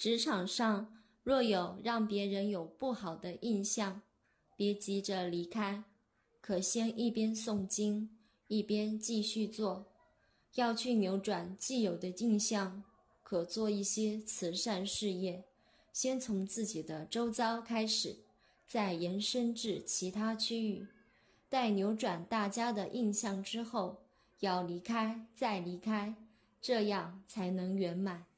[0.00, 4.00] 职场上若有让别人有不好的印象
[4.56, 5.84] 别急着离开
[6.40, 8.08] 可先一边诵经
[8.46, 9.92] 一边继续做。
[10.54, 12.82] 要去扭转既有的印象
[13.22, 15.44] 可做一些慈善事业。
[15.92, 18.16] 先从自己的周遭开始
[18.66, 20.86] 再延伸至其他区域。
[21.50, 24.04] 待扭转大家的印象之后
[24.38, 26.14] 要离开再离开
[26.58, 28.29] 这样才能圆满。